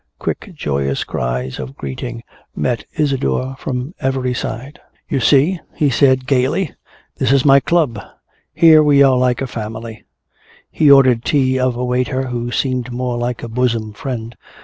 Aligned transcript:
Quick 0.17 0.53
joyous 0.55 1.03
cries 1.03 1.59
of 1.59 1.75
greeting 1.77 2.23
met 2.55 2.85
Isadore 2.97 3.55
from 3.59 3.93
every 3.99 4.33
side. 4.33 4.79
"You 5.07 5.19
see?" 5.19 5.59
he 5.75 5.91
said 5.91 6.25
gaily. 6.25 6.73
"This 7.17 7.31
is 7.31 7.45
my 7.45 7.59
club. 7.59 7.99
Here 8.51 8.81
we 8.81 9.03
are 9.03 9.15
like 9.15 9.43
a 9.43 9.45
family." 9.45 10.03
He 10.71 10.89
ordered 10.89 11.23
tea 11.23 11.59
of 11.59 11.75
a 11.75 11.85
waiter 11.85 12.23
who 12.29 12.49
seemed 12.49 12.91
more 12.91 13.15
like 13.19 13.43
a 13.43 13.47
bosom 13.47 13.93
friend. 13.93 14.35